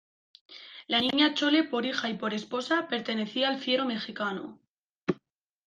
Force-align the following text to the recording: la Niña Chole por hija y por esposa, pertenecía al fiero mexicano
la 0.87 0.99
Niña 0.99 1.35
Chole 1.35 1.63
por 1.63 1.85
hija 1.85 2.09
y 2.09 2.15
por 2.15 2.33
esposa, 2.33 2.87
pertenecía 2.87 3.49
al 3.49 3.59
fiero 3.59 3.85
mexicano 3.85 4.59